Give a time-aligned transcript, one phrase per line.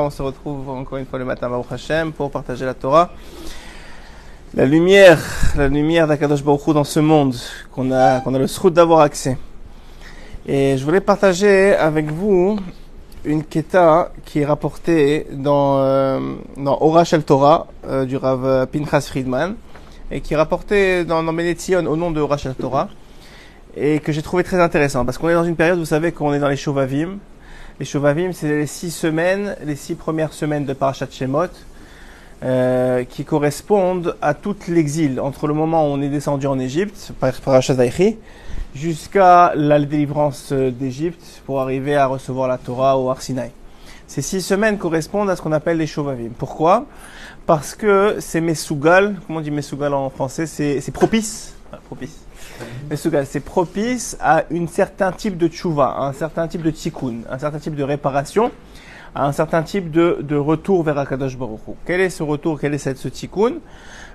[0.00, 3.10] on se retrouve encore une fois le matin Hashem pour partager la Torah.
[4.54, 5.18] La lumière
[5.56, 7.34] la lumière d'Akadosh Baruch Hu dans ce monde
[7.72, 9.36] qu'on a qu'on a le srout d'avoir accès.
[10.46, 12.60] Et je voulais partager avec vous
[13.24, 16.18] une keta qui est rapportée dans, euh,
[16.56, 19.54] dans Ora Shel Torah euh, du Rav Pinchas Friedman
[20.10, 22.88] et qui est rapportée dans, dans Benetzion au nom de Ora Shel Torah
[23.76, 26.32] et que j'ai trouvé très intéressant parce qu'on est dans une période, vous savez qu'on
[26.32, 27.18] est dans les Shovavim.
[27.78, 31.48] Les Shovavim, c'est les six semaines, les six premières semaines de Parashat Shemot
[32.42, 37.12] euh, qui correspondent à tout l'exil entre le moment où on est descendu en Égypte,
[37.20, 38.16] Parashat Zaychi,
[38.74, 43.50] jusqu'à la délivrance d'Égypte pour arriver à recevoir la Torah au Arsinaï.
[44.06, 46.30] Ces six semaines correspondent à ce qu'on appelle les Shovavim.
[46.36, 46.86] Pourquoi?
[47.46, 50.46] Parce que c'est Mesougal, comment on dit Mesougal en français?
[50.46, 51.54] C'est propice.
[51.72, 52.24] Ah, propice.
[52.90, 57.38] Mesougal, c'est propice à un certain type de tchouva, un certain type de tikkun, un
[57.38, 58.50] certain type de réparation,
[59.14, 61.72] à un certain type de, de retour vers Akadosh Baruch Hu.
[61.84, 63.54] Quel est ce retour Quel est cette, ce tikkun?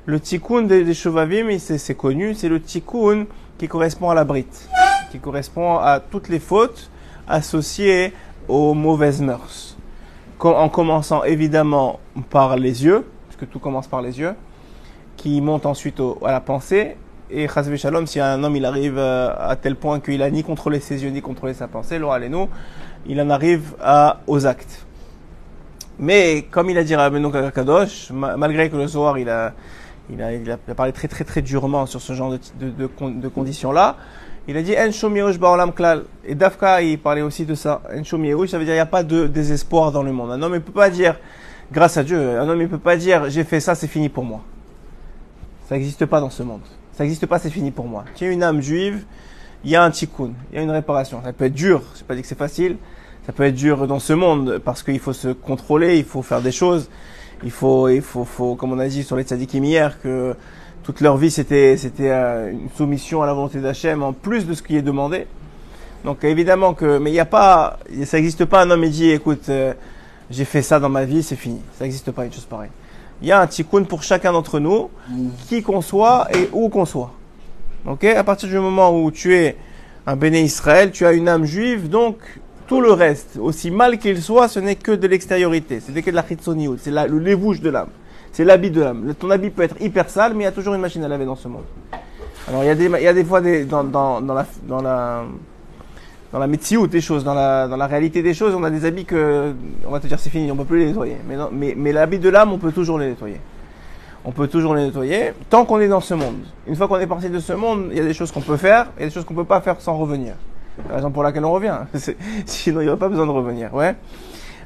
[0.05, 3.25] Le tikkun des, des Shovavim, c'est connu, c'est le tikkun
[3.57, 4.69] qui correspond à la brite,
[5.11, 6.89] qui correspond à toutes les fautes
[7.27, 8.13] associées
[8.47, 9.77] aux mauvaises mœurs.
[10.39, 11.99] En commençant évidemment
[12.29, 14.35] par les yeux, puisque tout commence par les yeux,
[15.17, 16.97] qui monte ensuite au, à la pensée,
[17.31, 20.79] et Chazvé Shalom, si un homme il arrive à tel point qu'il a ni contrôlé
[20.79, 22.47] ses yeux ni contrôlé sa pensée, nous,
[23.07, 24.85] il en arrive à, aux actes.
[25.97, 29.53] Mais comme il a dit Rabbeinu Kadosh, malgré que le Zohar il a,
[30.09, 32.89] il a, il a, parlé très très très durement sur ce genre de, de, de,
[33.21, 33.95] de conditions-là.
[34.47, 36.03] Il a dit En Klal.
[36.23, 37.81] Et Dafka, il parlait aussi de ça.
[37.89, 40.31] En ça veut dire il n'y a pas de désespoir dans le monde.
[40.31, 41.17] Un homme ne peut pas dire,
[41.71, 44.23] grâce à Dieu, un homme ne peut pas dire j'ai fait ça, c'est fini pour
[44.23, 44.41] moi.
[45.67, 46.61] Ça n'existe pas dans ce monde.
[46.91, 48.05] Ça n'existe pas, c'est fini pour moi.
[48.15, 49.03] Tu es une âme juive,
[49.65, 51.21] il y a un tikkun, il y a une réparation.
[51.23, 52.77] Ça peut être dur, je pas dit que c'est facile.
[53.25, 56.41] Ça peut être dur dans ce monde parce qu'il faut se contrôler, il faut faire
[56.41, 56.89] des choses
[57.43, 60.35] il faut, il faut, faut, comme on a dit sur les tzadikim hier, que
[60.83, 64.53] toute leur vie c'était, c'était euh, une soumission à la volonté d'Hachem en plus de
[64.53, 65.27] ce qui est demandé.
[66.03, 69.09] Donc évidemment que, mais il n'y a pas, ça n'existe pas un homme et dit,
[69.09, 69.73] écoute, euh,
[70.29, 71.61] j'ai fait ça dans ma vie, c'est fini.
[71.77, 72.71] Ça n'existe pas une chose pareille.
[73.21, 74.89] Il y a un tikkun pour chacun d'entre nous,
[75.47, 77.11] qui qu'on soit et où qu'on soit.
[77.87, 79.55] Ok À partir du moment où tu es
[80.07, 82.17] un béné Israël, tu as une âme juive, donc
[82.67, 85.79] tout le reste, aussi mal qu'il soit, ce n'est que de l'extériorité.
[85.79, 86.77] C'est que de la chitsoniout.
[86.79, 87.89] C'est le lévouche de l'âme.
[88.31, 89.13] C'est l'habit de l'âme.
[89.19, 91.25] Ton habit peut être hyper sale, mais il y a toujours une machine à laver
[91.25, 91.63] dans ce monde.
[92.47, 94.81] Alors, il y a des, il y a des fois dans, dans, dans la, dans
[94.81, 95.23] la,
[96.31, 99.05] dans la des choses, dans la, dans la réalité des choses, on a des habits
[99.05, 99.53] que,
[99.87, 101.17] on va te dire c'est fini, on peut plus les nettoyer.
[101.27, 103.39] Mais, mais, mais l'habit de l'âme, on peut toujours les nettoyer.
[104.27, 106.37] On peut toujours les nettoyer tant qu'on est dans ce monde.
[106.65, 108.57] Une fois qu'on est parti de ce monde, il y a des choses qu'on peut
[108.57, 110.33] faire, et des choses qu'on peut pas faire sans revenir.
[110.89, 111.77] La raison pour laquelle on revient.
[112.45, 113.71] Sinon, il n'y aurait pas besoin de revenir.
[113.73, 113.95] Ouais.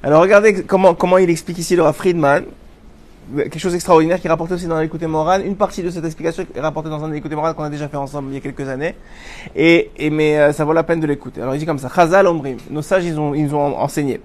[0.02, 2.46] Alors, regardez comment, comment il explique ici le Friedman.
[3.36, 5.46] Quelque chose d'extraordinaire qui est rapporté aussi dans l'écoute morale.
[5.46, 7.98] Une partie de cette explication est rapportée dans un écoute morale qu'on a déjà fait
[7.98, 8.96] ensemble il y a quelques années.
[9.56, 11.42] Et, et mais euh, ça vaut la peine de l'écouter.
[11.42, 11.92] Alors, il dit comme ça.
[11.94, 12.58] Chazal Omrim.
[12.72, 14.22] Nos sages, ils ont, ils ont enseigné.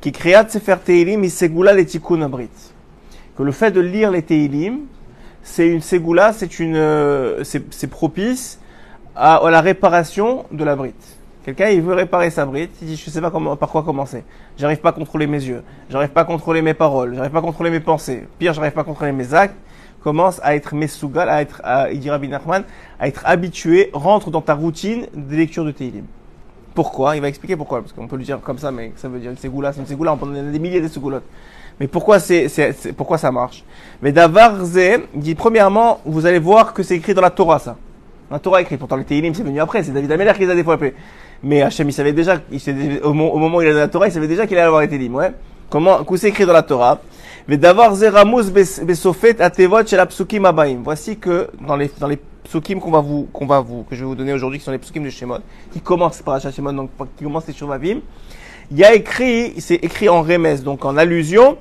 [0.00, 2.48] Qui créa Sefer Teilim segula les tikkun abrit.
[3.42, 4.80] Le fait de lire les Teilim,
[5.42, 8.60] c'est une segula, c'est une, euh, c'est propice
[9.16, 11.16] à, la réparation de la brite.
[11.44, 14.24] Quelqu'un, il veut réparer sa bride, il dit, je sais pas comment, par quoi commencer.
[14.58, 15.62] J'arrive pas à contrôler mes yeux.
[15.88, 17.14] J'arrive pas à contrôler mes paroles.
[17.14, 18.26] J'arrive pas à contrôler mes pensées.
[18.38, 19.56] Pire, j'arrive pas à contrôler mes actes.
[20.02, 22.64] Commence à être mesougal, à être, à, il dit Rabbi Nachman,
[22.98, 26.04] à être habitué, rentre dans ta routine de lecture de Teilim.
[26.74, 27.16] Pourquoi?
[27.16, 29.30] Il va expliquer pourquoi, parce qu'on peut le dire comme ça, mais ça veut dire
[29.30, 31.24] une ségoula, c'est une ségoula, on peut donner des milliers de ségoulottes.
[31.80, 32.46] Mais pourquoi c'est,
[32.94, 33.64] pourquoi ça marche?
[34.02, 34.78] Mais Davarze
[35.14, 37.76] dit premièrement, vous allez voir que c'est écrit dans la Torah ça.
[38.30, 40.54] La Torah écrit, pourtant le Teilim c'est venu après, c'est David Ameller qui les a
[40.54, 40.94] développés.
[41.42, 44.28] Mais Hachem, il savait déjà, il au, moment où il a la Torah, il savait
[44.28, 45.32] déjà qu'il allait avoir été libre, ouais.
[45.70, 47.00] Comment, c'est écrit dans la Torah?
[47.48, 50.80] Mais d'avoir Zeramus besofet atevot chez la psukim abaim.
[50.84, 54.00] Voici que dans les, dans les psukim qu'on va vous, qu'on va vous, que je
[54.00, 55.38] vais vous donner aujourd'hui, qui sont les psukim de Shemot,
[55.72, 58.00] qui commencent par Hachem donc, qui commencent les Shuvavim.
[58.72, 61.58] Il y a écrit, c'est écrit en remès, donc en allusion,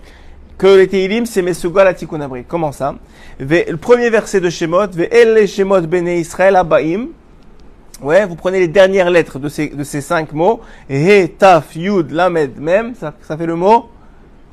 [0.60, 2.44] que les Teilim, c'est Mesugal Atikunabri.
[2.48, 2.96] Comment ça?
[3.40, 7.08] Le premier verset de Shemot, Ve el Shemot bene Israël abaim.
[8.02, 10.62] Ouais, vous prenez les dernières lettres de ces, de ces cinq mots.
[10.90, 12.94] He, Taf, Yud, Lamed, Mem.
[12.96, 13.90] Ça, ça fait le mot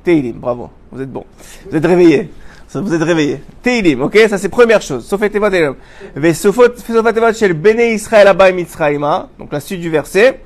[0.03, 0.39] Teilim.
[0.39, 0.71] Bravo.
[0.91, 1.25] Vous êtes bon.
[1.71, 2.31] Vous êtes réveillé.
[2.73, 3.41] Vous êtes réveillé.
[3.63, 4.19] Teilim, ok?
[4.31, 5.05] Ça, c'est première chose.
[5.05, 5.75] Sofetevot Teilim.
[6.15, 9.29] Ve Sofetevot shel Bene Israël Abay Mitzrayima.
[9.39, 10.41] Donc, la suite du verset.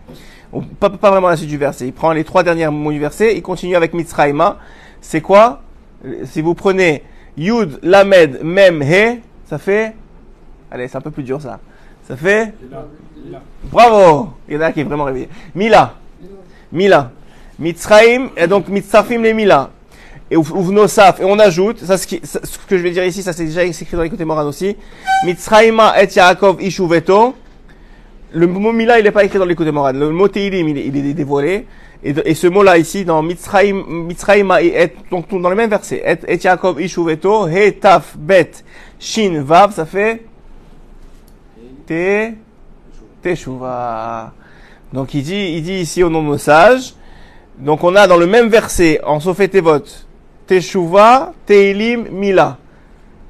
[0.81, 1.87] Pas, pas vraiment la suite du verset.
[1.87, 3.37] Il prend les trois derniers mots du verset.
[3.37, 4.59] Il continue avec Mitzrayima.
[5.01, 5.63] C'est quoi?
[6.25, 7.05] Si vous prenez
[7.37, 9.95] Yud, Lamed, Mem, He, ça fait.
[10.71, 11.61] Allez, c'est un peu plus dur ça.
[12.07, 12.53] Ça fait.
[13.65, 15.29] Bravo Il y en a qui est vraiment réveillé.
[15.55, 15.95] Mila.
[16.73, 17.13] Mila.
[17.59, 19.71] Mitzraim, et donc Mitzrafim les Mila.
[20.31, 22.39] Et Uvnosaf, et on ajoute, ça, ce, qui, ce
[22.69, 24.77] que je vais dire ici, ça c'est déjà écrit dans les côtés morales aussi.
[25.27, 27.35] Mitzraima et Yaakov Ishuveto.
[28.33, 29.99] Le mot Mila, il n'est pas écrit dans les côtés morales.
[29.99, 31.67] Le mot Teilim, il, il est dévoilé.
[32.03, 36.33] Et, et ce mot-là ici, dans Mitzraim, Mitzraima, et, donc dans le même verset, et,
[36.33, 38.53] et Yaakov Ishuveto, He Taf Bet
[38.99, 40.25] Shin Vav, ça fait
[41.87, 42.31] Te
[43.21, 44.33] Teshuva.
[44.93, 46.95] Donc il dit, il dit ici au nom de nos sages,
[47.59, 49.85] donc on a dans le même verset, en Sophet Tevot,
[50.47, 52.57] Teshuva, Teilim, Mila.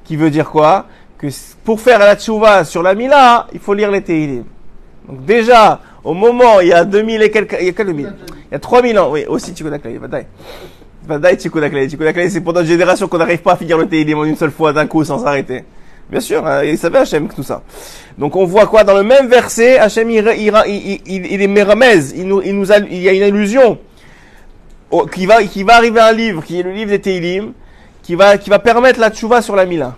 [0.05, 0.85] Qui veut dire quoi?
[1.17, 1.27] Que
[1.65, 4.45] pour faire la Teshuva sur la Mila, il faut lire les Teilim.
[5.07, 8.13] Donc déjà, au moment, il y a 2000 et quelques, il y a quelques mille.
[8.49, 10.25] Il y a 3000 ans, oui, aussi Tikudaklai, Vadaï.
[11.07, 11.87] Vadaï Tikudaklai.
[11.87, 14.51] Tikudaklai, c'est pour notre génération qu'on n'arrive pas à finir le Teilim en une seule
[14.51, 15.63] fois d'un coup sans s'arrêter.
[16.09, 17.61] Bien sûr, hein, il savait Hachem tout ça.
[18.17, 22.27] Donc on voit quoi Dans le même verset, Hachem il, il, il, est méramèze, il,
[22.27, 23.77] nous, il, nous a, il y a une illusion
[25.13, 27.53] qui va, qui va arriver un livre, qui est le livre des Teilim,
[28.03, 29.95] qui va, qui va permettre la tchouva sur la Mila.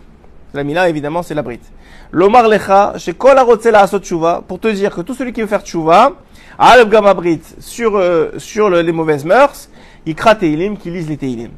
[0.53, 1.72] La Mila, évidemment, c'est la brite.
[2.15, 5.63] L'Omar Lecha, chez Kol Asot Tchouva, pour te dire que tout celui qui veut faire
[5.63, 6.11] tchouva,
[6.59, 9.67] Aleb Gamabrit, sur, euh, sur le, les mauvaises mœurs,
[10.05, 11.49] il cra Teilim, qui lise les Teilim.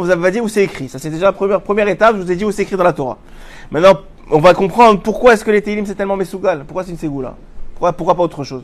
[0.00, 0.88] vous avez dit où c'est écrit.
[0.88, 2.14] Ça, c'est déjà la première, première étape.
[2.18, 3.18] Je vous ai dit où c'est écrit dans la Torah.
[3.72, 3.98] Maintenant,
[4.30, 6.62] on va comprendre pourquoi est-ce que les Teilim c'est tellement Mesougal.
[6.64, 7.34] Pourquoi c'est une Ségoula?
[7.74, 8.62] Pourquoi, pourquoi pas autre chose?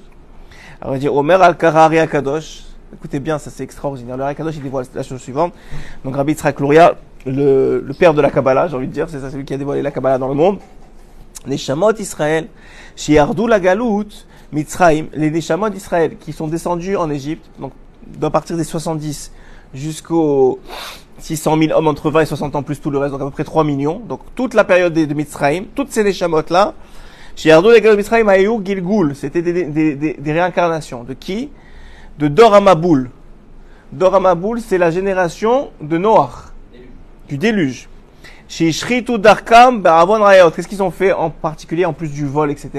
[0.80, 2.62] Alors, on va dire Omer al-Karari Akadosh.
[2.94, 4.16] Écoutez bien, ça c'est extraordinaire.
[4.16, 5.52] Le Akadosh, il dévoile la chose suivante.
[6.04, 6.60] Donc, Rabbi Tzrak
[7.26, 9.55] le, le père de la Kabbalah, j'ai envie de dire, c'est ça, c'est lui qui
[9.55, 10.58] a dévoilé la Kabbalah dans le monde.
[11.46, 12.49] Neshamot Israël,
[12.96, 14.06] Shiardou la Galout,
[14.52, 17.73] Mitzraim, les Neshamot d'Israël qui sont descendus en Égypte, donc
[18.23, 19.32] à partir des 70
[19.75, 20.61] jusqu'aux
[21.19, 23.31] 600 000 hommes entre 20 et 60 ans plus tout le reste, donc à peu
[23.31, 24.00] près 3 millions.
[24.08, 26.75] Donc toute la période de, Mitzraim, toutes ces Neshamot là,
[27.34, 28.26] chez Ardou les Mitzraim
[28.64, 31.05] Gilgul, c'était des, des, des, des, réincarnations.
[31.05, 31.50] De qui?
[32.19, 33.11] De Doramaboul.
[33.93, 36.52] Doramaboul, c'est la génération de Noach,
[37.28, 37.88] du déluge.
[38.49, 42.50] Chez Shritu Darkam, Baravon Rayot, qu'est-ce qu'ils ont fait en particulier, en plus du vol,
[42.50, 42.70] etc.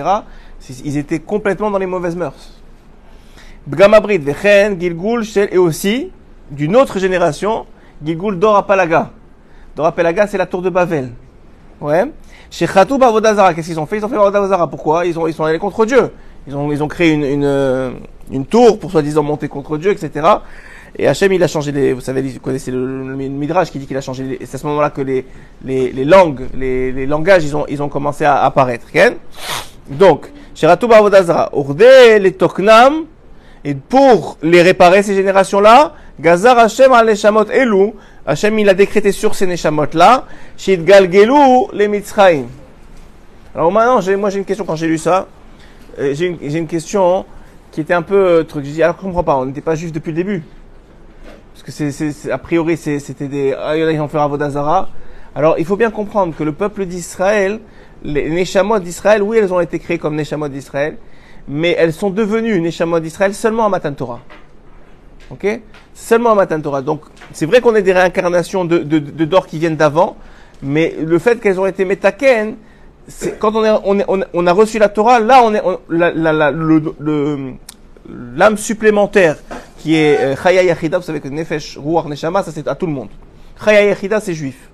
[0.84, 2.54] Ils étaient complètement dans les mauvaises mœurs.
[3.68, 6.12] Bgamabrit, Vechen, Gilgul, Shel, et aussi,
[6.50, 7.66] d'une autre génération,
[8.04, 9.12] Gilgul Dorapalaga.
[9.76, 11.12] Dorapalaga, c'est la tour de Babel.
[11.82, 12.06] Ouais.
[12.50, 13.98] Chez Khatou Bavodazara, qu'est-ce qu'ils ont fait?
[13.98, 14.68] Ils ont fait Bavodazara.
[14.68, 15.06] Pourquoi?
[15.06, 16.12] Ils, ont, ils sont allés contre Dieu.
[16.48, 18.00] Ils ont, ils ont créé une,
[18.32, 20.26] une tour pour soi-disant monter contre Dieu, etc.
[21.00, 23.86] Et Hachem, il a changé les, vous savez, vous connaissez le, le, Midrash qui dit
[23.86, 25.26] qu'il a changé les, c'est à ce moment-là que les,
[25.64, 28.88] les, langues, les, langages, ils ont, ils ont commencé à apparaître.
[29.90, 33.06] Donc, Sheratou Bavodazara, Urde, les Toknam,
[33.64, 37.94] et pour les réparer, ces générations-là, Gazar Hashem al Neshamot Elu,
[38.26, 40.26] Hashem il a décrété sur ces Neshamot-là,
[40.58, 42.48] Shid Galgelu les Mitzrayim.
[43.54, 45.28] Alors maintenant, moi j'ai une question quand j'ai lu ça.
[46.00, 47.26] Euh, j'ai une, question
[47.72, 48.66] qui était un peu euh, truc.
[48.66, 50.44] Je dis, je comprends pas, on n'était pas juif depuis le début.
[51.68, 53.54] Que c'est, a priori c'était des.
[53.54, 54.90] Ah, il y en a qui faire Avodazara.
[55.36, 57.60] Alors il faut bien comprendre que le peuple d'Israël,
[58.04, 60.98] les Neshamot d'Israël, oui, elles ont été créées comme Neshamot d'Israël
[61.48, 64.20] mais elles sont devenues Neshamot d'Israël seulement à Matan Torah.
[65.30, 65.62] Ok?
[65.94, 66.82] Seulement à Matan Torah.
[66.82, 70.18] Donc, c'est vrai qu'on est des réincarnations de, de, de d'or qui viennent d'avant,
[70.62, 72.56] mais le fait qu'elles ont été métaken,
[73.08, 76.12] c'est, quand on, est, on, est, on, a reçu la Torah, là, on est, la,
[76.12, 77.54] la, la, le, le,
[78.36, 79.38] l'âme supplémentaire
[79.78, 82.86] qui est euh, Chaya Yachida, vous savez que Nefesh, Ruach, Neshama, ça c'est à tout
[82.86, 83.10] le monde.
[83.64, 84.70] Chaya Yachida, c'est juif.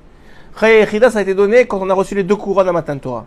[0.60, 2.98] Chaya Yachida, ça a été donné quand on a reçu les deux couronnes à Matan
[2.98, 3.26] Torah.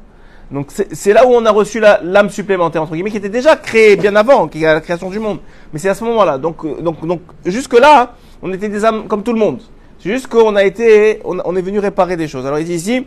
[0.50, 3.96] Donc c'est là où on a reçu l'âme supplémentaire entre guillemets qui était déjà créée
[3.96, 5.38] bien avant, qui est la création du monde.
[5.72, 6.38] Mais c'est à ce moment-là.
[6.38, 9.60] Donc euh, donc donc jusque là, on était des âmes comme tout le monde.
[10.06, 12.46] C'est juste qu'on a été, on, on, est venu réparer des choses.
[12.46, 13.04] Alors il dit ici,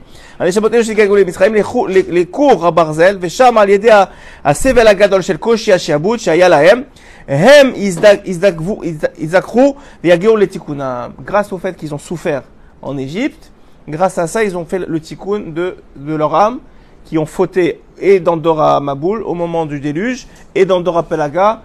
[1.87, 6.49] les, les cours à Barzel, Vesham al yedé à Sevel Agadol shel Koshi Ashiabut, Shaya
[6.49, 6.83] Lahem,
[7.25, 11.11] Hem Izakru, Viageo Letikuna.
[11.23, 12.43] Grâce au fait qu'ils ont souffert
[12.81, 13.49] en Égypte,
[13.87, 16.59] grâce à ça, ils ont fait le tikkun de, de leur âme,
[17.05, 21.61] qui ont fauté et dans Dora Maboul au moment du déluge et dans Dora Pelaga.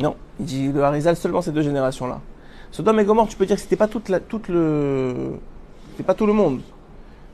[0.00, 2.22] Non, il dit le Harizal seulement ces deux générations-là.
[2.74, 5.34] Sodome et Gomorre, tu peux dire que c'était pas toute la, toute le,
[5.92, 6.60] c'était pas tout le monde.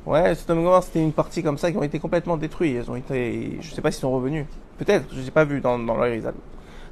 [0.05, 2.73] Ouais, Sodome et Gomorre, c'était une partie comme ça qui ont été complètement détruits.
[2.73, 4.45] Ils ont été, je sais pas s'ils sont revenus.
[4.77, 6.35] Peut-être, je sais pas vu dans, dans le Harizal.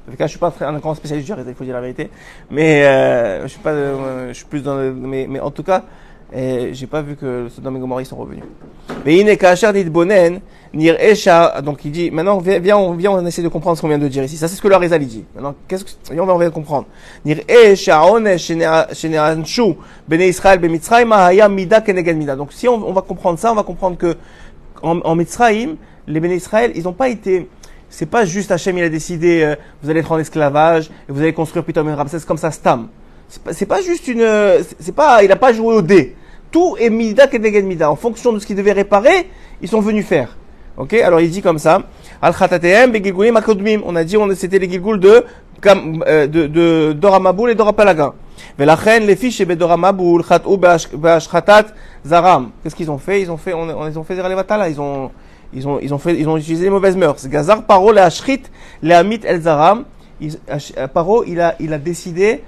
[0.07, 1.81] En tout cas, je suis pas un grand spécialiste du Harizal, il faut dire la
[1.81, 2.09] vérité.
[2.49, 5.61] Mais, euh, je suis pas, euh, je suis plus dans le, mais, mais en tout
[5.61, 5.83] cas,
[6.33, 8.43] Et j'ai pas vu que Sodome et Gomorrah ils sont revenus.
[9.05, 10.41] Mais il n'est dit Bonen,
[10.73, 10.97] Nir
[11.63, 13.97] donc il dit, maintenant, viens, viens, on, viens, on essaie de comprendre ce qu'on vient
[13.97, 14.37] de dire ici.
[14.37, 15.25] Ça, c'est ce que le dit.
[15.33, 16.85] Maintenant, qu'est-ce que, va, on va comprendre.
[17.25, 18.51] Nir Onesh,
[18.93, 19.75] Sheneanshu,
[20.07, 22.35] Bene Israël, Ben Mitzrayim, Haya, Mida, Kenegen Mida.
[22.35, 24.15] Donc, si on, on, va comprendre ça, on va comprendre que,
[24.83, 25.75] en, en Mitzrayim,
[26.07, 27.49] les Bene Israël, ils n'ont pas été,
[27.89, 31.19] c'est pas juste Hachem, il a décidé, euh, vous allez être en esclavage, et vous
[31.19, 32.89] allez construire Pitom et Ramsès comme ça, Stam.
[33.27, 34.27] C'est pas, c'est pas juste une,
[34.79, 36.15] c'est pas, il a pas joué au dé.
[36.51, 37.89] Tout est Mida, Kenegen Mida.
[37.89, 39.29] En fonction de ce qu'il devait réparer,
[39.61, 40.35] ils sont venus faire.
[40.79, 41.83] Ok, alors il dit comme ça.
[42.21, 43.81] Al khatatehem begilgulim akodmim.
[43.85, 45.25] On a dit, on c'était les gilgul de
[45.65, 48.13] euh, de de Doramaboul et Dorapalaga.
[48.57, 51.65] Velachen les fiches bedoramaboul khatou beashchatat
[52.05, 52.51] zaram.
[52.63, 53.21] Qu'est-ce qu'ils ont fait?
[53.21, 54.69] Ils ont fait, on, ils ont fait Zeralevatala.
[54.69, 55.11] Ils ont
[55.51, 57.27] ils ont ils ont fait ils ont utilisé les mauvaises mœurs.
[57.27, 58.43] Gazar paro le ashrit
[58.81, 59.83] le amit el zaram.
[60.21, 62.41] Euh, paro il a il a décidé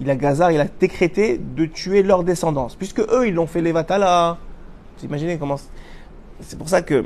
[0.00, 3.62] il a Gazar, il a décrété de tuer leur descendance, puisque eux, ils l'ont fait
[3.62, 4.36] les Vatala.
[4.98, 5.56] Vous imaginez comment.
[6.40, 7.04] C'est pour ça que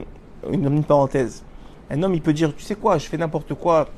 [0.50, 1.42] une, parenthèse.
[1.90, 3.88] Un homme, il peut dire, tu sais quoi, je fais n'importe quoi,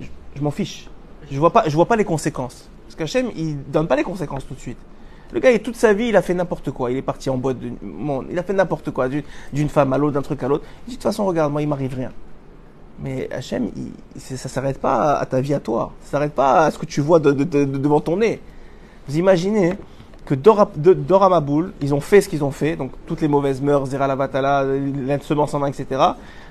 [0.00, 0.88] je, m'en fiche.
[1.30, 2.68] Je vois pas, je vois pas les conséquences.
[2.86, 4.78] Parce qu'Hachem, il donne pas les conséquences tout de suite.
[5.32, 6.90] Le gars, toute sa vie, il a fait n'importe quoi.
[6.90, 7.70] Il est parti en boîte de.
[8.30, 9.08] Il a fait n'importe quoi,
[9.52, 10.64] d'une femme à l'autre, d'un truc à l'autre.
[10.86, 12.12] Il dit, de toute façon, regarde, moi, il m'arrive rien.
[13.00, 15.92] Mais Hachem, il, ça s'arrête pas à ta vie à toi.
[16.02, 18.40] Ça s'arrête pas à ce que tu vois devant ton nez.
[19.06, 19.74] Vous imaginez
[20.28, 24.06] que Doramaboul, ils ont fait ce qu'ils ont fait, donc toutes les mauvaises mœurs, Zera
[24.06, 24.62] la Vatala,
[25.06, 25.86] l'insemence en main, etc.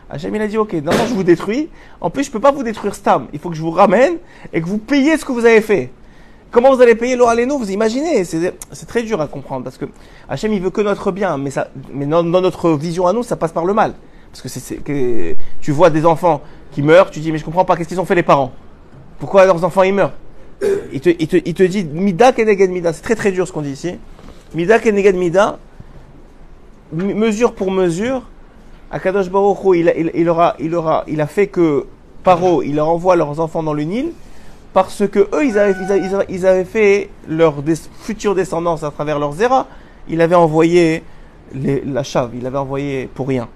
[0.10, 1.70] Hachem, il a dit, ok, non, je vous détruis.
[2.02, 3.28] En plus, je peux pas vous détruire Stam.
[3.34, 4.16] Il faut que je vous ramène
[4.52, 5.92] et que vous payiez ce que vous avez fait.
[6.50, 9.86] Comment vous allez payer l'Oraleno Vous imaginez C'est très dur à comprendre parce que
[10.28, 13.66] Hachem, il veut que notre bien, mais, dans, notre vision à nous, ça passe par
[13.66, 13.94] le mal.
[14.32, 16.42] Parce que, que tu vois des enfants
[16.72, 18.54] qui meurent, tu dis, mais je comprends pas, qu'est-ce qu'ils ont fait les parents?
[19.20, 20.14] Pourquoi leurs enfants, ils meurent?
[20.92, 22.94] Il te, dit Mida Keneged Mida.
[22.94, 23.96] C'est très très dur ce qu'on dit ici.
[24.54, 25.60] Mida Keneged Mida,
[26.92, 28.24] mesure pour mesure,
[28.92, 31.86] Akadosh Baruch il, il, il, aura, il, aura, il a fait que
[32.24, 34.12] Paro, il envoie leurs enfants dans le Nil,
[34.74, 37.56] parce que eux, ils avaient, fait leur
[38.02, 39.68] future descendance à travers leurs zéras,
[40.08, 41.04] il avait envoyé
[41.54, 43.48] la chave, il avait envoyé pour rien.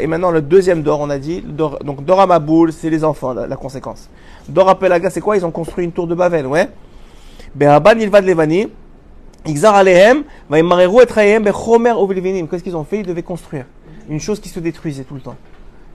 [0.00, 3.56] Et maintenant, le deuxième Dor, on a dit, donc Dora Maboul, c'est les enfants, la,
[3.56, 4.08] conséquence.
[4.48, 5.36] Dora Pelaga, c'est quoi?
[5.36, 6.68] Ils ont construit une tour de Babel, ouais.
[7.54, 8.68] Be'aban Ilvad Levani,
[9.46, 11.94] Ixar Alehem, Vaimareru et Bechomer.
[12.50, 13.00] Qu'est-ce qu'ils ont fait?
[13.00, 13.64] Ils devaient construire.
[14.08, 15.36] Une chose qui se détruisait tout le temps.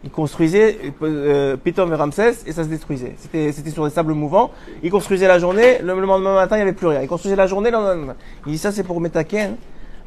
[0.04, 3.16] Ils construisaient euh, Pitom et Ramsès et ça se détruisait.
[3.18, 4.52] C'était, c'était sur des sables mouvants.
[4.84, 7.02] Ils construisaient la journée, le lendemain matin, il n'y avait plus rien.
[7.02, 8.16] Ils construisaient la journée, le lendemain.
[8.46, 9.56] Il dit ça, c'est pour Metaken,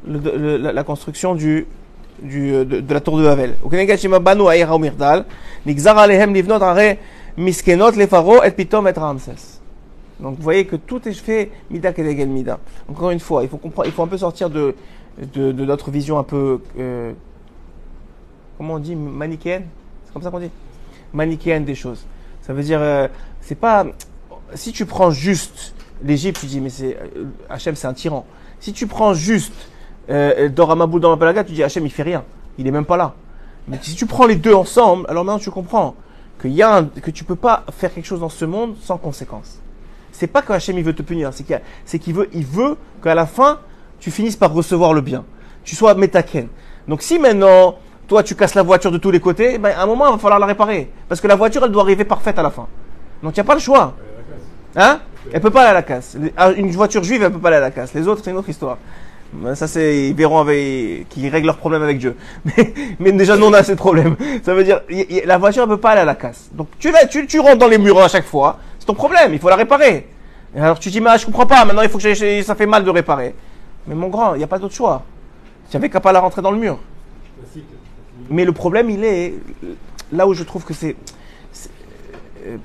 [0.07, 1.67] la construction du,
[2.25, 3.57] euh, de, la tour de Havel.
[10.21, 12.59] Donc vous voyez que tout est fait mida kedegel mida.
[12.89, 14.75] Encore une fois, il faut comprendre, il faut un peu sortir de,
[15.33, 17.13] de, notre vision un peu, euh,
[18.57, 19.67] comment on dit, manichéenne?
[20.05, 20.51] C'est comme ça qu'on dit?
[21.13, 22.05] Manichéenne des choses.
[22.43, 23.07] Ça veut dire, euh,
[23.41, 23.87] c'est pas,
[24.55, 26.97] si tu prends juste l'Égypte, tu dis, mais c'est,
[27.49, 28.27] Hachem c'est un tyran.
[28.59, 29.53] Si tu prends juste
[30.11, 32.25] euh, Doramabou dans la tu dis Hachem il fait rien,
[32.59, 33.15] il est même pas là.
[33.69, 35.95] Mais si tu prends les deux ensemble, alors maintenant tu comprends
[36.41, 38.97] qu'il y a un, que tu peux pas faire quelque chose dans ce monde sans
[38.97, 39.59] conséquence.
[40.13, 42.77] C'est pas que Hachem il veut te punir, c'est qu'il c'est qu'il veut, il veut
[43.03, 43.59] qu'à la fin
[44.01, 45.25] tu finisses par recevoir le bien,
[45.65, 46.49] tu sois métaken.
[46.87, 49.87] Donc si maintenant toi tu casses la voiture de tous les côtés, ben à un
[49.87, 52.43] moment il va falloir la réparer parce que la voiture elle doit arriver parfaite à
[52.43, 52.67] la fin.
[53.23, 53.95] Donc il n'y a pas le choix.
[54.77, 55.01] Hein?
[55.33, 56.17] Elle peut pas aller à la casse.
[56.37, 57.93] Ah, une voiture juive elle peut pas aller à la casse.
[57.93, 58.79] Les autres c'est une autre histoire.
[59.55, 62.17] Ça, c'est, ils verront avec, qu'ils règlent leurs problèmes avec Dieu.
[62.45, 64.17] Mais, mais déjà, nous, on a ces problèmes.
[64.43, 64.81] Ça veut dire,
[65.27, 66.49] la voiture ne peut pas aller à la casse.
[66.53, 68.59] Donc, tu vas, tu, tu rentres dans les murs à chaque fois.
[68.79, 69.35] C'est ton problème.
[69.35, 70.09] Il faut la réparer.
[70.57, 71.65] Et alors, tu dis, mais je comprends pas.
[71.67, 73.35] Maintenant, il faut que ça fait mal de réparer.
[73.87, 75.03] Mais mon grand, il n'y a pas d'autre choix.
[75.71, 76.79] Tu n'avais qu'à pas la rentrer dans le mur.
[78.31, 79.35] Mais le problème, il est,
[80.13, 80.97] là où je trouve que c'est,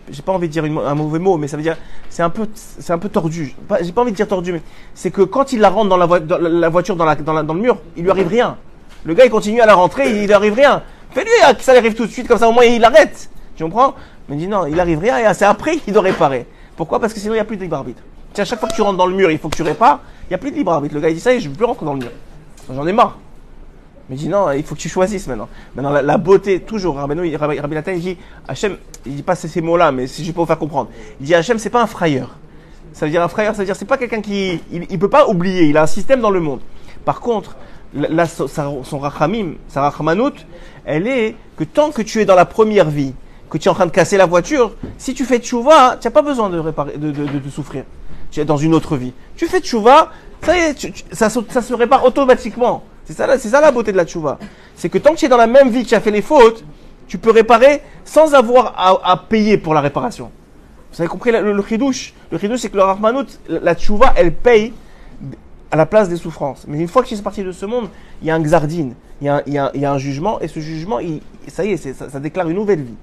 [0.10, 1.78] j'ai pas envie de dire un mauvais mot, mais ça veut dire,
[2.10, 3.56] c'est un peu, c'est un peu tordu.
[3.82, 4.62] J'ai pas envie de dire tordu, mais
[4.94, 6.06] c'est que quand il la rentre dans la,
[6.70, 8.58] voiture, dans, la, dans, le mur, il lui arrive rien.
[9.06, 10.84] Le gars, il continue à la rentrer, il, lui arrive rien.
[11.12, 13.30] Fais-lui hein, ça lui arrive tout de suite, comme ça au moins il arrête.
[13.56, 13.94] Tu comprends?
[14.28, 16.48] Mais il dit non, il arrive rien et c'est après qu'il doit réparer.
[16.76, 17.00] Pourquoi?
[17.00, 18.02] Parce que sinon il n'y a plus de libre arbitre.
[18.38, 20.30] à chaque fois que tu rentres dans le mur, il faut que tu répares, il
[20.30, 20.96] n'y a plus de libre arbitre.
[20.96, 22.12] Le gars il dit ça et je veux plus rentrer dans le mur.
[22.74, 23.18] J'en ai marre.
[24.10, 25.48] Mais il dit non, il faut que tu choisisses maintenant.
[25.76, 28.18] Maintenant, la, beauté, toujours, Rabbi, Rabbi, Rabbi Nathan, il dit,
[28.48, 30.90] Hachem, il dit pas ces mots-là, mais si je peux vous faire comprendre.
[31.22, 32.36] Il dit, Hachem, c'est pas un frayeur.
[32.94, 35.10] Ça veut dire un frayeur, ça veut dire c'est pas quelqu'un qui, il, il, peut
[35.10, 36.60] pas oublier, il a un système dans le monde.
[37.06, 37.56] Par contre,
[38.86, 40.34] son rachamim, sa rachamanout,
[40.86, 43.14] elle est que tant que tu es dans la première vie
[43.50, 46.12] que tu es en train de casser la voiture, si tu fais tchouva, tu n'as
[46.12, 47.84] pas besoin de, réparer, de, de, de, souffrir.
[48.32, 49.14] Tu es dans une autre vie.
[49.36, 52.84] Tu fais tchouva, ça y est, ça, ça, se répare automatiquement.
[53.06, 54.40] C'est ça, ça la beauté de la tchouva.
[54.76, 56.22] C'est que tant que tu es dans la même vie que tu as fait les
[56.22, 56.64] fautes,
[57.08, 60.32] tu peux réparer sans avoir à, payer pour la réparation.
[60.92, 64.34] Vous avez compris le, le chidouche Le chidouche, c'est que le rahmanout, la tchouva, elle
[64.34, 64.74] paye
[65.74, 66.66] à la place des souffrances.
[66.68, 67.90] Mais une fois que tu es parti de ce monde,
[68.22, 71.00] il y a un xardine, il y a un, jugement, et ce jugement,
[71.48, 72.96] ça y est, ça, déclare une nouvelle vie,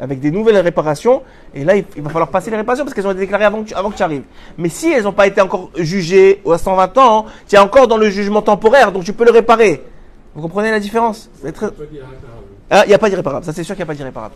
[0.00, 1.22] avec des nouvelles réparations,
[1.54, 3.68] et là, il, va falloir passer les réparations parce qu'elles ont été déclarées avant que
[3.68, 4.22] tu, avant que tu arrives.
[4.56, 7.96] Mais si elles n'ont pas été encore jugées à 120 ans, tu es encore dans
[7.96, 9.82] le jugement temporaire, donc tu peux le réparer.
[10.34, 11.30] Vous comprenez la différence?
[12.70, 14.34] Ah, Il n'y a pas d'irréparable, ça c'est sûr qu'il n'y a pas d'irréparable.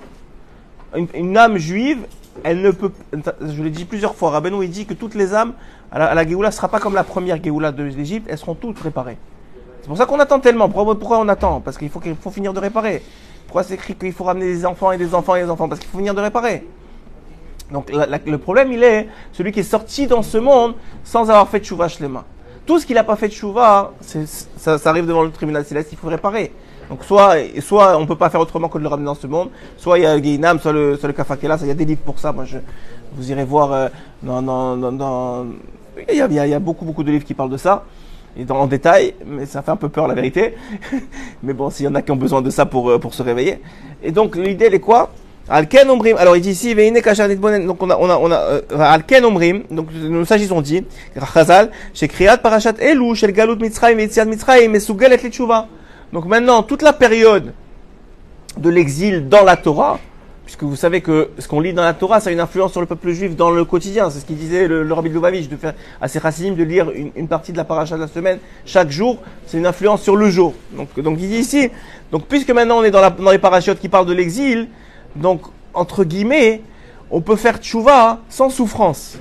[0.97, 2.00] Une, une, âme juive,
[2.45, 5.54] elle ne peut, je l'ai dit plusieurs fois, Rabbeinu il dit que toutes les âmes
[5.92, 8.78] à la, Géoula ne sera pas comme la première Géoula de l'Égypte, elles seront toutes
[8.81, 9.19] réparées.
[9.83, 10.69] C'est pour ça qu'on attend tellement.
[10.69, 11.61] Pourquoi, on attend?
[11.61, 13.02] Parce qu'il faut, qu'il faut finir de réparer.
[13.52, 15.78] Pourquoi c'est écrit qu'il faut ramener des enfants et des enfants et des enfants Parce
[15.78, 16.66] qu'il faut finir de réparer.
[17.71, 20.73] Donc le problème, il est celui qui est sorti dans ce monde
[21.04, 21.62] sans avoir fait
[22.00, 22.25] les mains.
[22.64, 25.90] Tout ce qu'il n'a pas fait de chouva, ça, ça, arrive devant le tribunal céleste,
[25.92, 26.50] il faut réparer.
[26.88, 29.50] Donc soit, soit on peut pas faire autrement que de le ramener dans ce monde,
[29.76, 32.00] soit il y a Guinam, soit le, soit le Kafakela, il y a des livres
[32.06, 32.32] pour ça.
[32.32, 32.56] Moi, je,
[33.14, 33.88] vous irez voir euh,
[34.23, 35.47] dans, dans, dans
[36.09, 37.85] il y, a, beaucoup, beaucoup de livres qui parlent de ça,
[38.48, 40.54] en détail, mais ça fait un peu peur la vérité.
[41.42, 43.22] mais bon, s'il y en a qui ont besoin de ça pour, euh, pour se
[43.22, 43.60] réveiller.
[44.02, 45.10] Et donc, l'idée, elle est quoi?
[45.48, 49.24] Alken Omrim, alors il dit ici, donc on a, on a, on a, euh, Alken
[49.24, 50.84] Omrim, donc nous s'agissons dit,
[51.34, 55.66] Chazal, chez Kriyat Parashat Elu, chez Galut Mitzrayim, Yetziat Mitzrayim, et Letshuva.
[56.12, 57.54] Donc maintenant, toute la période
[58.56, 59.98] de l'exil dans la Torah,
[60.44, 62.80] puisque vous savez que ce qu'on lit dans la Torah, ça a une influence sur
[62.80, 64.11] le peuple juif dans le quotidien.
[64.11, 66.20] C'est ce qu'il disait le, le Rabbi Lubavitch, de faire à ses
[66.50, 69.18] de lire une, partie de la paracha de la semaine chaque jour.
[69.46, 70.54] C'est une influence sur le jour.
[70.76, 71.70] Donc, donc il dit ici,
[72.11, 74.68] donc puisque maintenant on est dans, la, dans les parachutes qui parlent de l'exil,
[75.16, 75.42] donc
[75.75, 76.62] entre guillemets,
[77.11, 79.18] on peut faire tchouva sans souffrance.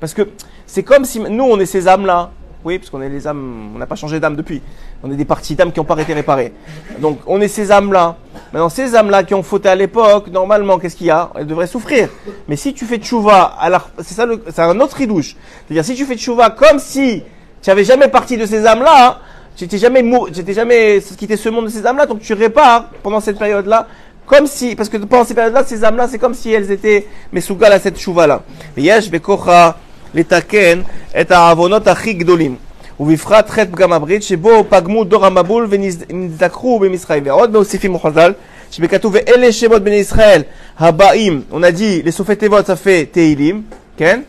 [0.00, 0.28] Parce que
[0.66, 2.30] c'est comme si nous on est ces âmes-là,
[2.66, 4.60] oui, parce qu'on est les âmes, on n'a pas changé d'âme depuis.
[5.04, 6.52] On est des parties d'âmes qui n'ont pas été réparées.
[6.98, 8.16] Donc, on est ces âmes-là.
[8.52, 11.30] Maintenant, ces âmes-là qui ont fauté à l'époque, normalement, qu'est-ce qu'il y a?
[11.34, 12.08] Elles devraient souffrir.
[12.48, 13.56] Mais si tu fais tchouva,
[13.98, 15.36] c'est ça, c'est un autre ridouche.
[15.66, 17.22] C'est-à-dire, si tu fais tchouva comme si
[17.60, 19.18] tu n'avais jamais parti de ces âmes-là,
[19.56, 23.20] tu n'étais jamais, tu jamais quitté ce monde de ces âmes-là, donc tu répares pendant
[23.20, 23.88] cette période-là,
[24.26, 27.72] comme si, parce que pendant ces périodes-là, ces âmes-là, c'est comme si elles étaient mesougal
[27.72, 28.42] à cette chouva-là.
[28.76, 29.76] Yesh bekocha
[30.14, 32.56] letaken et avonot achik dolim.
[33.00, 37.22] ובפרט חטא פגם הברית, שבו פגמו דור המבול ונזדככו במצרים.
[37.26, 38.32] ועוד מוסיפים חז"ל,
[38.70, 40.42] שבכתוב ואלה שמות בני ישראל
[40.78, 43.62] הבאים, on a dit, תיבות fait תהילים,
[43.96, 44.22] כן?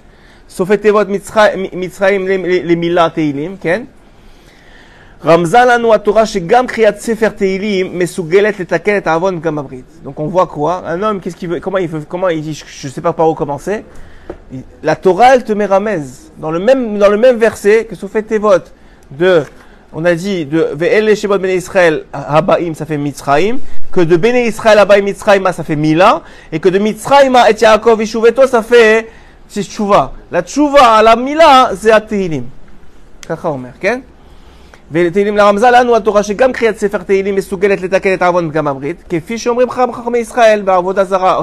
[0.49, 1.07] סופי תיבות
[1.73, 2.27] מצרים
[2.63, 3.83] למילה תהילים, כן?
[5.25, 9.85] רמזה לנו התורה שגם קריאת ספר תהילים מסוגלת לתקן את העוון פגם הברית.
[10.05, 10.81] Donc on voit quoi?
[10.85, 13.35] Un homme, qu'est-ce qu'il veut, comment il veut, comment il je sais pas par où
[13.35, 13.81] commencer.
[14.83, 16.01] La Torah, elle te met ramez.
[16.37, 18.71] Dans le même, dans le même verset que sous fait tes votes
[19.11, 19.43] de,
[19.93, 23.57] on a dit, de Ve'el Shebot Bene Israël Habaim, ça fait Mitzraim,
[23.91, 28.01] que de Bene Israël Habaim Mitzraim, ça fait Mila, et que de Mitzraim et Yaakov
[28.01, 29.09] Ishuveto, ça fait,
[29.47, 30.13] c'est Tshuva.
[30.31, 32.45] La Tshuva, la Mila, c'est Ateilim.
[33.27, 33.73] Kacha Omer?
[34.91, 39.37] ותהילים לרמזה לנו התורה שגם קריאת ספר תהילים מסוגלת לתקן את העוון פגם הברית, כפי
[39.37, 41.39] שאומרים חכמי ישראל בעבודה זרה.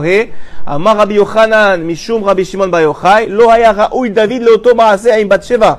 [0.75, 5.29] אמר רבי יוחנן משום רבי שמעון בר יוחאי, לא היה ראוי דוד לאותו מעשה עם
[5.29, 5.73] בת שבע,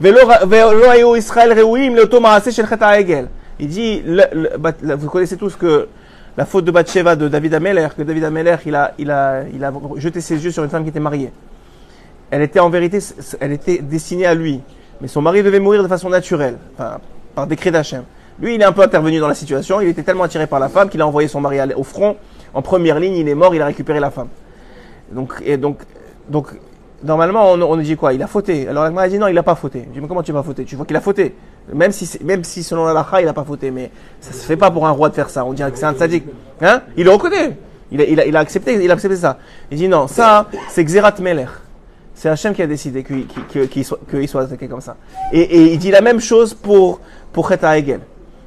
[0.00, 3.24] ולא, ולא היו ישראל ראויים לאותו מעשה של חטא העגל.
[3.60, 5.88] Il dit, le, le, vous connaissez tous que
[6.36, 9.64] la faute de Bathsheba de David Ameler, que David Ameler, il a, il, a, il
[9.64, 11.32] a jeté ses yeux sur une femme qui était mariée.
[12.30, 12.98] Elle était en vérité,
[13.40, 14.60] elle était destinée à lui.
[15.00, 16.98] Mais son mari devait mourir de façon naturelle, enfin,
[17.34, 18.04] par décret d'Hachem.
[18.40, 19.80] Lui, il est un peu intervenu dans la situation.
[19.80, 22.16] Il était tellement attiré par la femme qu'il a envoyé son mari au front.
[22.54, 24.28] En première ligne, il est mort, il a récupéré la femme.
[25.10, 25.78] Donc, et donc,
[26.28, 26.48] donc
[27.02, 28.12] normalement, on, on dit quoi?
[28.12, 28.68] Il a fauté.
[28.68, 29.84] Alors la a dit non, il n'a pas fauté.
[29.88, 31.34] Je dis, mais comment tu n'as pas fauté Tu vois qu'il a fauté.
[31.72, 33.70] Même si, même si selon la lacha, il n'a pas fauté.
[33.70, 35.44] Mais ça se fait pas pour un roi de faire ça.
[35.44, 36.24] On dirait que c'est un sadique.
[36.60, 36.82] Hein?
[36.96, 37.56] Il le reconnaît.
[37.90, 39.38] Il a, il, a, il a, accepté, il a accepté ça.
[39.70, 41.46] Il dit non, ça, c'est Xerat Meler.
[42.18, 44.96] C'est Hachem qui a décidé qu'il soit, soit, attaqué comme ça.
[45.32, 47.00] Et, il dit la même chose pour,
[47.32, 48.00] pour Hegel.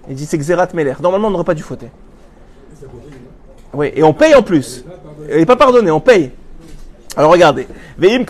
[0.09, 0.95] Il dit c'est Xerat Meler.
[1.01, 1.87] Normalement, on n'aurait pas dû fauter.
[3.73, 4.83] Oui, et on paye en plus.
[5.29, 6.31] Il n'est pas pardonné, on paye.
[7.15, 7.65] Alors regardez.
[7.97, 8.25] Veim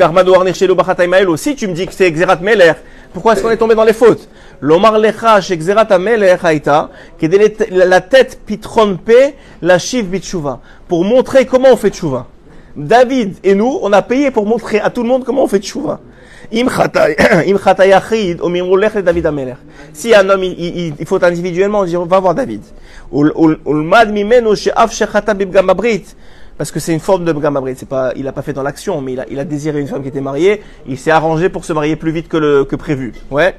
[1.37, 2.73] Si tu me dis que c'est Xerat Meler,
[3.11, 4.29] pourquoi est-ce qu'on est tombé dans les fautes?
[4.59, 5.87] L'omar lecha Xerat
[6.43, 6.91] haïta,
[7.71, 10.59] la tête pitron pe, la chiv bitshuva.
[10.87, 12.27] Pour montrer comment on fait tchouva.
[12.75, 15.59] David et nous, on a payé pour montrer à tout le monde comment on fait
[15.59, 15.99] tchouva.
[19.93, 22.61] Si un homme, il, il, faut individuellement, dit, va voir David.
[26.57, 27.73] parce que c'est une forme de gamabrit.
[27.75, 30.03] C'est pas, il a pas fait dans l'action, mais il a, il désiré une femme
[30.03, 30.61] qui était mariée.
[30.87, 33.13] Il s'est arrangé pour se marier plus vite que le que prévu.
[33.31, 33.55] Ouais.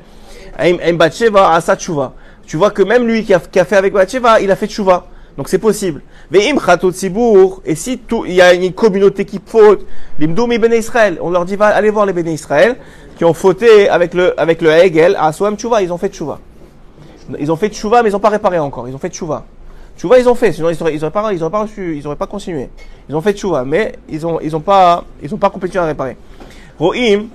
[2.46, 4.66] Tu vois que même lui qui a, qui a fait avec Batsheva, il a fait
[4.66, 5.07] tshuva.
[5.37, 6.03] Donc c'est possible.
[6.35, 9.87] Et si tout, il y a une communauté qui faute,
[10.18, 12.77] l'imdoumi ben Israël, on leur dit va aller voir les ben Israël
[13.16, 16.38] qui ont fauté avec le avec le Hegel à Soam Tchouva, ils ont fait Tchouva.
[17.38, 19.45] Ils ont fait Tchouva mais ils n'ont pas réparé encore, ils ont fait Tchouva.
[19.97, 22.07] Tchouva ils ont fait, sinon ils n'auraient ils auraient pas ils auraient pas reçu, ils
[22.07, 22.68] auraient pas continué.
[23.09, 26.16] Ils ont fait Tchouva mais ils ont ils ont pas ils ont pas complètement réparé.
[26.79, 27.29] Rohim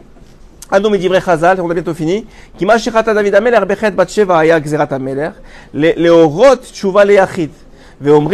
[0.70, 2.26] Adam et Divrei Chazal, on a bientôt fini.
[2.58, 4.90] Qui David Ameler, Bechet Bat Sheva, Aya Gzerat
[5.74, 6.58] le Orot
[7.06, 7.52] le Yachid.
[8.00, 8.32] Donc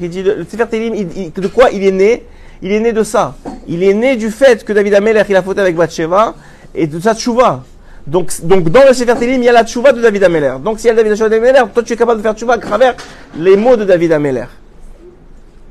[0.00, 0.94] il dit, le Sefer Tehillim,
[1.34, 2.24] de quoi il est né?
[2.60, 3.34] Il est né de ça.
[3.66, 6.34] Il est né du fait que David Amelech, il a fauté avec Bathsheba,
[6.74, 7.64] et de sa tchouva.
[8.06, 10.56] Donc, donc dans le Sefer Tehillim, il y a la tchouva de David Ameller.
[10.62, 12.94] Donc s'il y a David Ameller, toi tu es capable de faire tchouva à travers
[13.36, 14.44] les mots de David Ameller.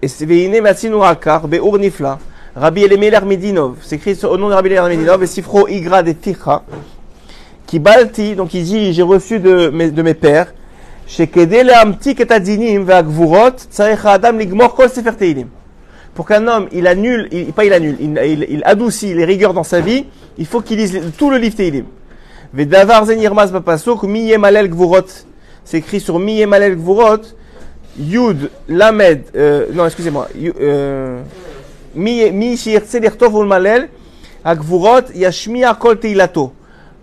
[0.01, 0.25] Et c'est
[2.53, 6.63] Rabbi Elimelech Medinov, écrit au nom de Rabbi Elimelech Medinov, et Sifro Igra de Ticha,
[7.71, 10.53] qui balti, donc il dit, j'ai reçu de mes, de mes pères.
[16.13, 19.53] Pour qu'un homme, il annule, il, pas il annule, il, il, il, adoucit les rigueurs
[19.53, 20.05] dans sa vie,
[20.37, 21.85] il faut qu'il lise tout le livre Tehillim.
[22.53, 25.07] Ve'davar Zenirmaz Bapasok, Miyem Alel Gvurot,
[25.63, 27.21] c'est écrit sur Miyem Alel Gvurot,
[27.97, 30.27] Yud, Lamed, euh, non, excusez-moi,
[30.59, 31.21] euh,
[31.95, 33.87] Mi Shirtse Lertov Ul Malel,
[34.43, 36.51] Agvurot, Yashmiya Kol Teilato.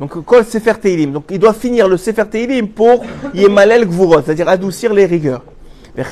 [0.00, 1.12] Donc, Kol Sefer Teilim.
[1.12, 5.42] Donc, il doit finir le Sefer Teilim pour Yemalel Gvurot, c'est-à-dire adoucir les rigueurs.
[5.96, 6.02] Le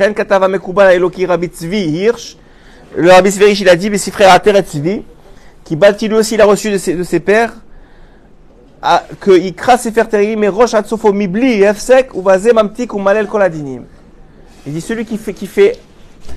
[3.10, 5.02] Rabbi Hirsch, il a dit, mais ses frères Ateret Tzvi,
[5.64, 7.52] qui bâtit lui aussi, il a reçu de ses, de ses pères,
[9.20, 13.26] que il crasse Sefer Teilim et Rosh Atzofo Mibli, Efsek, ou Vazem Amtik, ou Malel
[13.26, 13.84] Kol Adinim.
[14.66, 15.78] Il dit celui qui fait, qui fait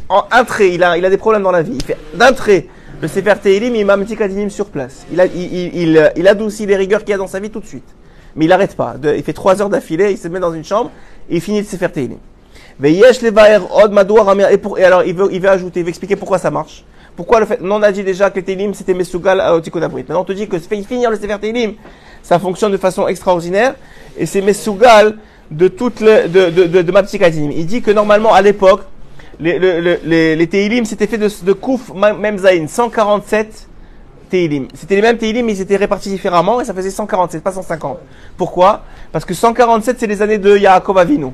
[0.08, 2.32] en un trait, il a, il a des problèmes dans la vie, il fait d'un
[2.32, 2.68] trait
[3.02, 5.06] le Sefer Tehilim, il m'a Adinim sur place.
[5.12, 7.50] Il, a, il, il, il, il adoucit les rigueurs qu'il y a dans sa vie
[7.50, 7.88] tout de suite.
[8.36, 8.96] Mais il n'arrête pas.
[9.16, 10.92] Il fait trois heures d'affilée, il se met dans une chambre
[11.30, 12.18] et il finit le Sefer Tehilim.
[12.82, 16.86] Et, pour, et alors, il veut, il veut ajouter, il veut expliquer pourquoi ça marche.
[17.16, 20.04] Pourquoi le fait, non, on a dit déjà que Tehilim, c'était Mesugal à Otikonabrit.
[20.04, 21.74] Maintenant, on te dit que finir le Sefer Tehilim,
[22.22, 23.76] ça fonctionne de façon extraordinaire
[24.18, 25.18] et c'est Mesugal
[25.52, 27.52] de toute le, de, de, de, de Maptikadinim.
[27.52, 28.84] Il dit que normalement, à l'époque,
[29.40, 29.58] les,
[30.38, 33.68] les, c'était fait de, de Kouf Memzaïn, 147
[34.30, 34.68] Teilim.
[34.74, 37.98] C'était les mêmes Teilim, mais ils étaient répartis différemment et ça faisait 147, pas 150.
[38.38, 38.84] Pourquoi?
[39.12, 41.28] Parce que 147, c'est les années de Yaakov Avinu.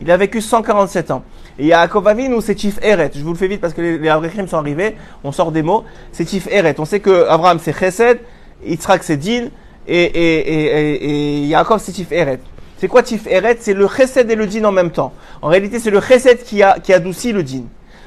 [0.00, 1.22] Il a vécu 147 ans.
[1.58, 3.10] Et Yaakov Avinu, c'est Chief Eret.
[3.14, 4.96] Je vous le fais vite parce que les, les sont arrivés.
[5.22, 5.84] On sort des mots.
[6.12, 6.74] C'est Chief Eret.
[6.78, 8.20] On sait que Abraham, c'est Chesed,
[8.64, 9.48] Yitzhak, c'est Din,
[9.86, 12.40] et Yaakov, c'est Chief Eret.
[12.80, 13.58] C'est quoi Tif Eret?
[13.60, 15.12] C'est le chesed et le din en même temps.
[15.42, 17.64] En réalité, c'est le chesed qui, a, qui adoucit le din.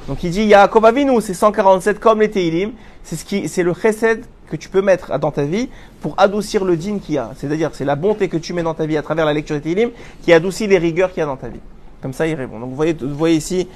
[0.07, 2.71] Donc il dit Yaakov Avinu, c'est 147 comme les Teilim.
[3.03, 5.69] C'est ce qui, c'est le chesed que tu peux mettre dans ta vie
[6.01, 7.29] pour adoucir le din qu'il y a.
[7.37, 9.61] C'est-à-dire, c'est la bonté que tu mets dans ta vie à travers la lecture des
[9.61, 9.91] Teilim
[10.23, 11.59] qui adoucit les rigueurs qu'il y a dans ta vie.
[12.01, 12.59] Comme ça, il répond.
[12.59, 13.67] Donc vous voyez, vous voyez ici,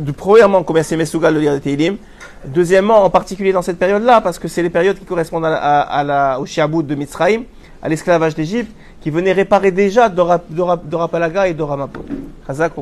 [0.00, 1.96] de, premièrement, combien c'est Mesougal de lire les Teilim.
[2.44, 6.82] Deuxièmement, en particulier dans cette période-là, parce que c'est les périodes qui correspondent au Shiabout
[6.82, 7.44] de Mitzrayim,
[7.82, 12.04] à l'esclavage d'Égypte, qui venait réparer déjà Dora, Dora, Dora Palaga et Dora Mapo.
[12.46, 12.72] Chazak.